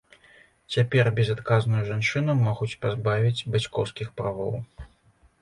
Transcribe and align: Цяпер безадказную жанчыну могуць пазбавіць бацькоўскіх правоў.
Цяпер 0.75 1.09
безадказную 1.19 1.83
жанчыну 1.89 2.31
могуць 2.47 2.69
пазбавіць 2.87 3.45
бацькоўскіх 3.53 4.13
правоў. 4.21 4.53